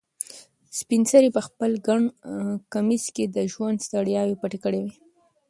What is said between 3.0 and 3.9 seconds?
کې د ژوند